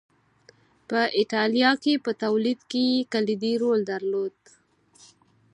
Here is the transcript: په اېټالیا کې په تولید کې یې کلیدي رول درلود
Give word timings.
په 0.87 0.99
اېټالیا 1.17 1.71
کې 1.83 1.93
په 2.05 2.11
تولید 2.23 2.59
کې 2.71 2.81
یې 2.93 3.07
کلیدي 3.13 3.53
رول 3.61 3.79
درلود 3.91 4.37